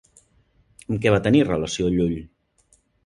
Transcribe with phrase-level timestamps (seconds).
[0.87, 2.17] Amb què va tenir relació Llull?